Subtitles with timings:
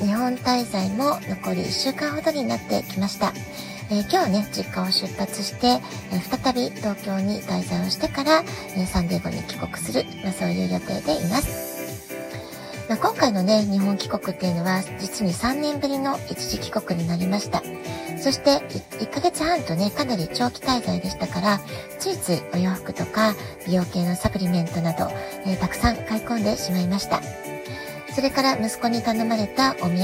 [0.00, 3.32] 日本滞在も残り1週間ほどになってきました。
[3.90, 8.44] えー、今日ね、実家を出発して、えー、再び東京に滞在をしてから、
[8.76, 11.78] えー、サンデーゴに帰国する、まあ、そういう予定でいます。
[12.88, 17.62] まあ、今回のね、日本帰国っていうのは、実に3年ぶりの一時帰国になりました。
[18.18, 18.58] そして、
[18.98, 21.60] 1ヶ月半とね、かなり長期滞在でしたから、
[21.98, 23.34] ついついお洋服とか、
[23.66, 25.10] 美容系のサプリメントなど、
[25.46, 27.47] えたくさん買い込んでしまいました。
[28.18, 30.02] それから息子に頼まれたお土産、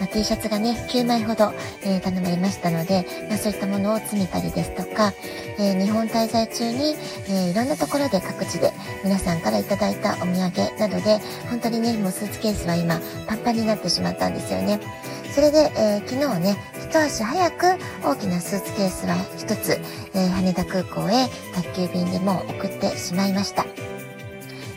[0.00, 1.52] まあ、T シャツがね、9枚ほど、
[1.82, 5.12] えー、頼まれましたので、まあ、そういったものを詰めたりですとか、
[5.58, 6.94] えー、日本滞在中に、
[7.28, 8.72] えー、いろんなところで各地で
[9.04, 11.18] 皆さんからいただいたお土産などで、
[11.50, 14.80] 本当にね、もうスーツケースは今、パンパンになってしまったんですよね。
[15.34, 16.56] それで、えー、昨日ね、
[16.88, 19.78] 一足早く大きなスーツケースは一つ、
[20.14, 23.83] えー、羽田空港へ宅急便でも送ってしまいました。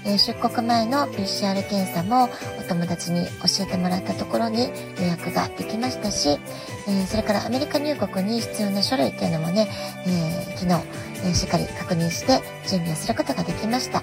[0.08, 6.40] え出国前の PCR 検査もお友達に教えてもらったところに予約ができましたし、
[6.88, 9.68] えそれからアメリカ入国に必要な書類っていうのもね、
[10.06, 10.82] え、昨日、
[11.26, 14.02] えしっかり確認して準備をすることができました。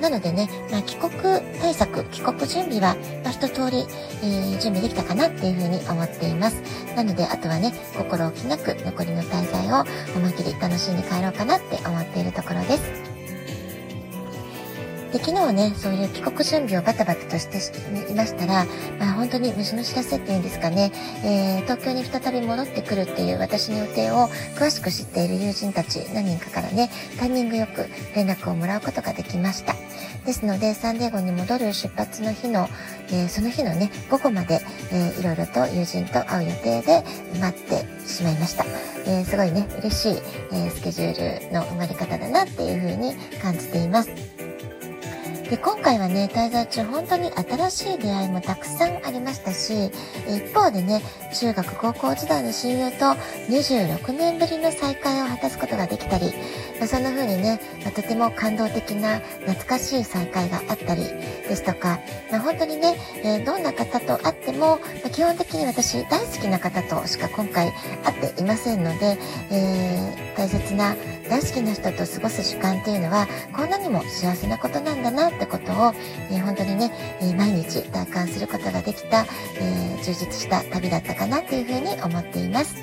[0.00, 1.10] なのでね、まあ、帰国
[1.58, 3.86] 対策、帰国準備は、まあ、一通り、
[4.22, 6.62] えー、準備できたかなっていうふうに思っています。
[6.94, 13.05] なので、あとはね、心置きなく残りの滞在を思い切り楽しんで帰ろうかなって思っているところです。
[15.16, 18.66] で、昨日ね、そういう帰国準備をバタバタとしていましたら、
[18.98, 20.92] まあ本当に虫の知らせっていうんですかね、
[21.24, 29.74] えー、東京に再び戻ってくるっていう私の予定を詳しく知っている友人たち何人かからね、タイミングよく連絡をもらうことができました。
[30.26, 32.68] ですので、サンデーゴに戻る出発の日の、
[33.08, 34.60] えー、その日のね、午後まで、
[34.92, 37.04] えー、いろいろと友人と会う予定で
[37.40, 38.66] 待ってしまいました。
[39.06, 40.22] えー、すごいね、嬉しい、
[40.52, 44.10] えー、スケジュールの生まれ方だなっていうふうに感じています。
[45.50, 49.92] で今回はね滞在中本当に新しい出会いもたくさんありましたし
[50.26, 51.00] 一方でね
[51.32, 53.04] 中学高校時代の親友と
[53.48, 56.32] 26年ぶりの再会を果たすことができたり、
[56.80, 62.00] まあ、そんな風にね、まあ、とても感動的な懐かしい再会があったりですとか、
[62.32, 69.16] まあ、本当にね、えー、どんな方と会っても、ま、基本的に私大好きな方としか今回会っていませんので、
[69.52, 70.96] えー、大切な
[71.28, 75.92] 大好きな人と過ごす時間っていうのはこんなにも幸せなことなんだなってことを、
[76.30, 79.26] えー、本当にね、え毎日体感することができた、
[79.60, 82.74] え充実した旅だったかなっていうふうに思っています。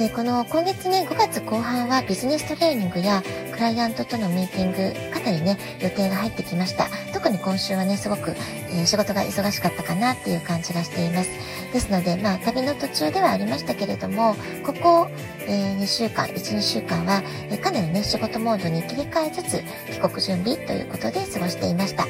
[0.00, 3.22] で、この今月ね、5月後半はビジネストレーニングや
[3.52, 6.86] クライアントとのミーティング、かなりね、予定が入ってきました。
[7.12, 8.30] 特に今週はね、すごく、
[8.70, 11.28] えー、仕事が忙しかったかなっていう感じがしています。
[11.72, 15.08] ですので、まあ、旅の途中ではありましたけれども、ここ、
[15.46, 22.06] え、2週間、1、2週間は、え、かなりね、仕事モードに切り替えつつ、帰国準備ということで過ごしていました。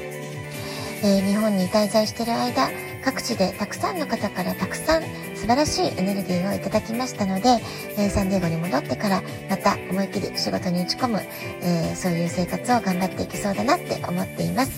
[1.03, 2.69] え、日本に滞在している間、
[3.05, 5.03] 各地でたくさんの方からたくさん
[5.35, 7.59] 素晴らしいエネルギーをいただきましたので、
[7.97, 11.21] えー、サンディエゴに戻ってからまた思いっきり仕事に打ち込む、
[11.63, 14.73] えー、そういう生活を頑張っていけそうだなって思っています。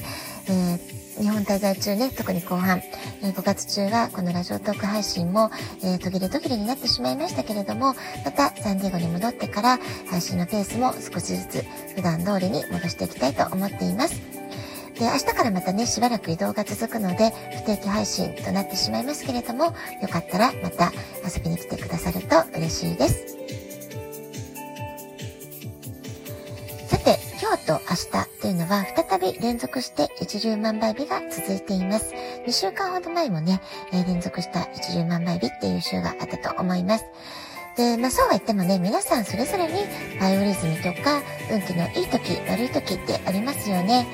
[0.49, 2.83] え日本滞在中ね、特に後半、
[3.23, 5.53] え5月中はこのラジオトーク配信も、
[5.85, 7.95] えー、途切れ途切れになってしまいましたけれども、
[8.25, 9.79] またサンディエゴに戻ってから
[10.11, 14.21] 配信のペースも少しずつ普段通りに戻していきたいと思っています。
[14.99, 19.73] で、明日からまたね、しばらく移動が続くので、不定期配信となってしまいますけれども、よ
[20.11, 20.91] かったらまた
[21.25, 23.27] 遊びに来てくださると嬉しいです。
[26.89, 32.13] さて、今日と明日というのは再び連続して一粒万倍日が続いています。
[32.45, 33.61] 2週間ほど前もね、
[33.93, 37.05] え連続した一粒万倍日っていう週があったと思います。
[37.77, 39.85] で、まあそうは言ってもね、皆さんそれぞれに
[40.19, 41.23] バイオリズムとか
[41.53, 44.09] 運気のいい時、悪い時ってありますよね。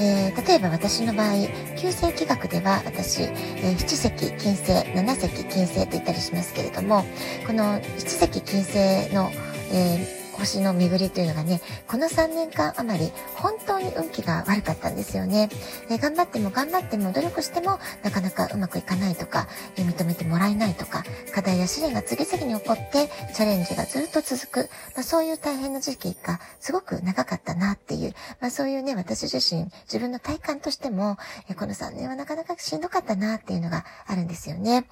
[0.00, 1.34] えー、例えば私の場合、
[1.76, 7.04] 旧世紀学では私、えー、七石金星、七石金星と言ったりしますけれども、
[7.46, 9.30] この七石金星の、
[9.70, 15.48] えー星の巡りというのがね、この3年間余り本当に運気が悪かったんですよね。
[15.90, 21.02] え頑張っても頑張っても努力してもなかなかうまくいかないとか、え認めてもらえないとか、
[21.34, 31.16] 課題や試練が次々に起こってチャレンジがずっと続く、まあ、そういう大変な時期がすごく長かったなっていう、まあ、そういうね、私自身、自分の体感としても、
[31.48, 34.86] えこの3年はなかなかしんどかったなっていうのがあるんですよね。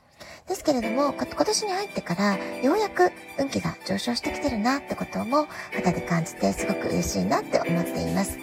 [0.48, 8.38] ですけれども、今年に入ってから、ようやく運気が上昇してきてるなってことも肌で感じてすごく嬉しいなって思っています。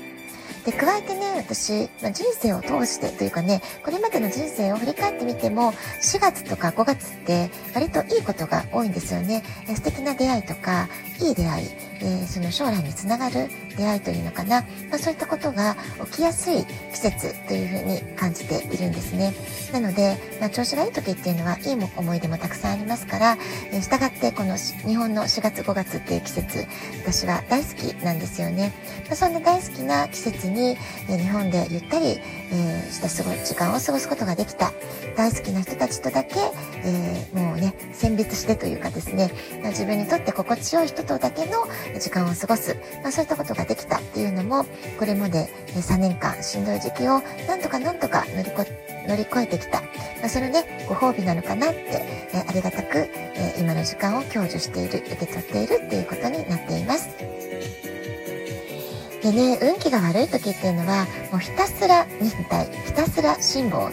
[0.65, 9.43] で、加えてね、私、まあ、人生を通してというかね、これまでの人生を振り返ってみても、4月とか5月って割といいことが多いんですよね。
[9.75, 10.87] 素敵な出会いとか、
[11.19, 11.69] いい出会い、
[12.03, 19.33] えー、その将来につながる出会いというのかな、まあ、そういったことが起きやすい季節というふうに感じているんですね。
[19.71, 23.37] なので、まあ、調子がいい時っていうのはいい思い出もたくさんありますから、
[23.71, 26.65] えー、従ってこの日本の4月5月っていう季節、
[27.01, 28.73] 私は大好きなんですよね。
[29.07, 30.77] まあ、そんな大好きな季節に、
[31.09, 32.19] えー、日本でゆったり、
[32.51, 34.73] えー、した過ご時間を過ごすことができた
[35.15, 36.35] 大好きな人たちとだけ、
[36.83, 41.65] えー、もうね、選別してというかですね、まあ、自分にとって心地よい人とだけの
[41.99, 44.65] 時間を過ごす、まあ、そういったことができたっていうのも、
[44.97, 48.65] これまで3年間しんどい時期をなんとかなんとか乗りこ
[49.07, 49.81] 乗り越えてきた。
[49.81, 49.87] ま
[50.25, 57.09] あ、それね、ご褒美なのかなって、え、ありがたく、え、今の時間を享受している、受け取っているっていうことになっています。
[59.21, 63.89] でね、運気が悪い時っていうのは、もうひたすら忍耐、ひたすら辛抱、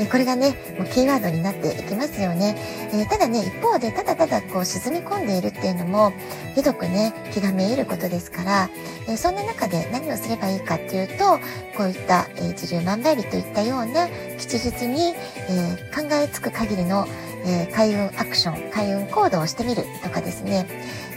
[0.00, 2.56] えこれがね、もうキーワードになっていきますよね。
[2.92, 6.12] えー、ただね、一方でただただこう沈み込んでいるっていうのも、
[6.54, 8.70] ひどくね、気がめいることですから、
[9.06, 11.38] えー、そんな中で何をすればいいかっていうと、
[11.76, 14.08] こういった、えー、一粒万倍日といったような
[14.38, 15.14] 吉日に、
[15.50, 17.06] え考えつく限りの、
[17.46, 20.66] え開運アクション、開運行動をしてみるとかですね、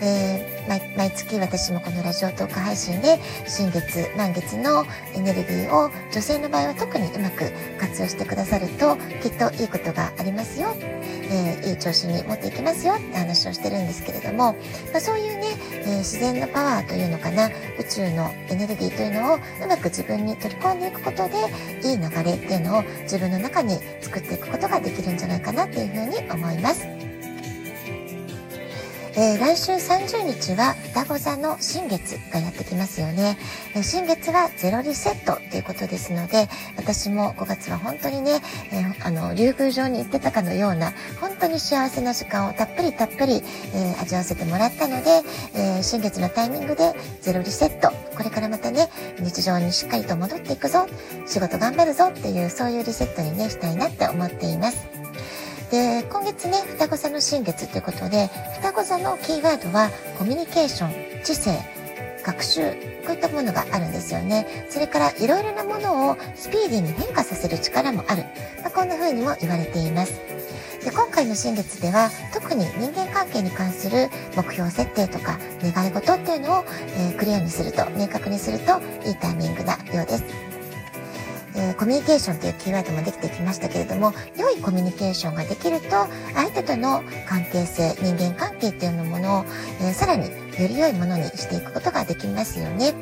[0.06, 4.86] えー、毎月私もこのラジオトーク配信で新月満月の
[5.16, 14.54] エネルギーを女性の場合は特にうまく活用してくださるときっといいことがありますよ、えー、いい調子に持っていきますよって話をしてるんですけれども、
[14.92, 17.48] まあ、そういうね、えー、自然のパワーというのかな
[17.80, 19.40] 宇宙のエネルギーというのをう
[19.70, 21.38] まく自分に取り込んでいくことで
[21.88, 26.93] いい流れっていうのを自分の中に作っていくことができるんじゃないかなっていうふうに思います。
[29.16, 33.38] えー、来週30日は双子座の新月がやってきますよね。
[33.76, 43.44] え、新月はゼロリセットということですので、私も5月は本当にね、えー、あの、竜宮城に行ってたかのような、本当に幸せな時間をたっぷりたっぷり、
[43.76, 45.22] え味わわせてもらったので、
[45.54, 48.90] え新月のタイミングでゼロリセット、これからまたね、
[49.20, 50.88] 日常にしっかりと戻っていくぞ、
[51.28, 54.93] 仕事頑張るぞっていう、そういうリセットにね、したいなって思っています。
[55.74, 59.90] で、今月ね、双子座の新月ということで、双子座のキーワードは
[60.20, 61.58] コミュニケーション、知性、
[62.24, 62.74] 学習、
[63.04, 64.46] こういったものがあるんですよね。
[64.70, 68.22] それからいろいろなものをスピーディーに変化させる力もある。
[68.62, 70.22] まあ、こんな風にも言われています。
[70.86, 76.66] で今回の新月では特に人間関係に関する目標設定とか願い事っていうのを、
[76.98, 80.53] えー、クリアにすると明確にするといいタイミングなようです。
[81.56, 89.46] えー、コミュニケーションというキーワードもできてきましたけれども、良いコミュニケーションができると、相手との関係性、人間関係っていうものを、
[89.82, 92.94] えー、さらにより良いものにしていくことができますよね。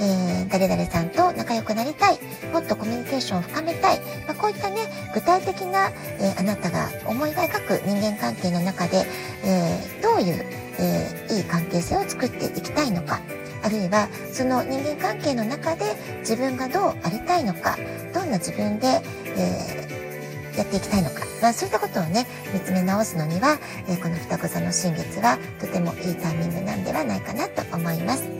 [0.00, 2.18] えー、誰々さんと仲良くなりたい、
[2.52, 4.82] もっとコミュニケーションを深めたい、まあ、こういったね、
[5.14, 5.90] 具体的な、
[6.20, 9.04] えー、あなたが思い描く人間関係の中で、
[9.44, 10.44] えー、どういう、
[10.80, 13.20] えいい関係性を作っていきたいのか、
[13.68, 15.84] あるいはその人間関係の中で
[16.20, 17.76] 自分がどうありたいのか
[18.14, 19.02] どんな自分で、
[19.36, 28.37] えー、やっていきたいのか、まあ、そういったことをね見つめ直すのには、えー、この双子座の新月はとてもいいタイミングなんではないかなと思います。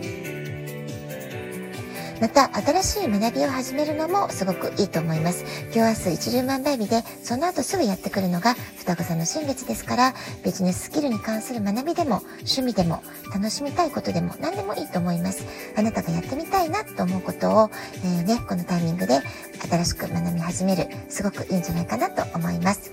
[2.21, 5.45] また新しい学びを始めるのもすごくいいと思います。
[5.73, 13.01] 今日明日一粒万倍日でその後すぐやってくるのが双子座の新月ですからビジネススキルに関する学びでも趣味でも
[13.33, 15.45] 楽しみたいことでも何でもいいと思います。
[15.77, 17.69] あなたがやってみたいなと思うことを、
[18.03, 19.21] えー、ね、このタイミングで
[19.69, 22.91] 新しく学び始めるすごくいいんじゃないかなと思います。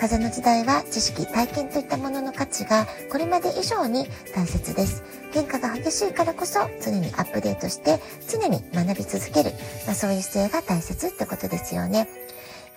[0.00, 5.04] 風の時代は知識、体験といったものの価値がこれまで以上に大切です。
[5.32, 9.52] 変化が激しいからこそ常にアップデートして常に学び続ける、
[9.86, 12.08] まあ、そういう姿勢が大切ってことですよね。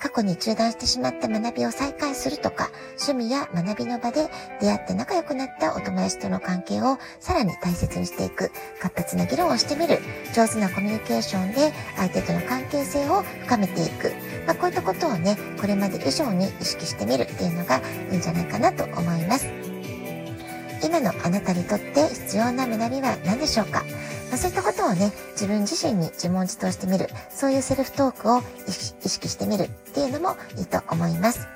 [0.03, 4.29] 過去に中断してしまった学びを再開するとか、趣味や学びの場で
[4.59, 9.99] 出会って仲良くなったお友達との関係をさらに大切にしていく、活発な議論をしてみる、
[10.35, 14.11] 上手なコミュニケーションで相手との関係性を深めていく、
[14.45, 17.81] まあ、こういったことをね、これまで以上に意識してみるっていうのが
[18.11, 19.72] いいんじゃないかなと思います。
[20.83, 23.83] 今のあなたにとって必要な学びは何でしょうか、
[24.29, 28.71] まあ、そういったことをね、自分自身に自問自答してみる、そういうセルフトークを意
[29.09, 31.47] 識してみるっていうのもいいと思います。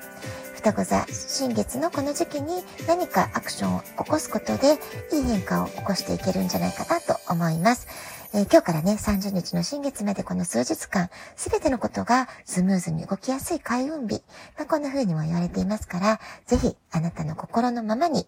[0.54, 4.78] 双子座新月のこの時期に何かアクションを起こすことで
[5.12, 7.86] いい変化を起こしていけるんじゃないかなと思います。
[8.34, 14.22] えー、今日からね、30日の新月までこの数日間、すべてのことがスムーズに動きやすい開運日。
[14.58, 18.26] まあ、こんな風にも言われていますから、ぜひあなたの心のままに、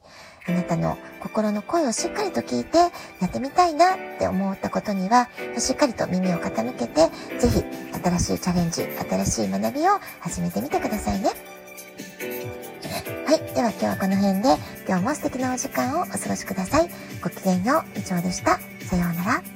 [0.48, 5.28] あなたの心の声をしっかりと聞いて、やってみたいなって思ったことには、
[5.58, 7.62] しっかりと耳を傾けて、ぜひ
[8.02, 11.28] 新しいチャレンジ、新しい学びを始めてみてくださいね。
[13.26, 13.54] はい。
[13.54, 14.56] では今日はこの辺で、
[14.88, 16.88] 今日も素敵なお時間をお過ごしください。
[17.22, 18.58] ごきげんよう、以上でした。
[18.88, 19.49] さようなら。